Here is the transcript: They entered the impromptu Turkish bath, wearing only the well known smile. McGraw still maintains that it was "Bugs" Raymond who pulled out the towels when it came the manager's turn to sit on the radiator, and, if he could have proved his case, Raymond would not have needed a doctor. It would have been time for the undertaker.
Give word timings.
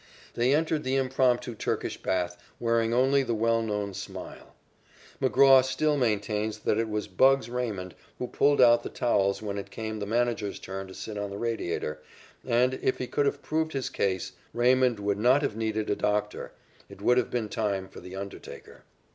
They 0.33 0.55
entered 0.55 0.83
the 0.83 0.95
impromptu 0.95 1.53
Turkish 1.53 2.01
bath, 2.01 2.35
wearing 2.59 2.91
only 2.91 3.21
the 3.21 3.35
well 3.35 3.61
known 3.61 3.93
smile. 3.93 4.55
McGraw 5.21 5.63
still 5.63 5.95
maintains 5.95 6.57
that 6.61 6.79
it 6.79 6.89
was 6.89 7.07
"Bugs" 7.07 7.51
Raymond 7.51 7.93
who 8.17 8.25
pulled 8.27 8.59
out 8.59 8.81
the 8.81 8.89
towels 8.89 9.43
when 9.43 9.59
it 9.59 9.69
came 9.69 9.99
the 9.99 10.07
manager's 10.07 10.57
turn 10.59 10.87
to 10.87 10.95
sit 10.95 11.19
on 11.19 11.29
the 11.29 11.37
radiator, 11.37 12.01
and, 12.43 12.79
if 12.81 12.97
he 12.97 13.05
could 13.05 13.27
have 13.27 13.43
proved 13.43 13.73
his 13.73 13.91
case, 13.91 14.31
Raymond 14.55 14.99
would 14.99 15.19
not 15.19 15.43
have 15.43 15.55
needed 15.55 15.87
a 15.91 15.95
doctor. 15.95 16.51
It 16.89 16.99
would 17.03 17.19
have 17.19 17.29
been 17.29 17.47
time 17.47 17.87
for 17.87 17.99
the 17.99 18.15
undertaker. 18.15 18.81